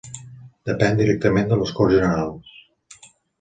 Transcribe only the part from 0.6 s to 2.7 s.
Depén directament de les Corts Generals.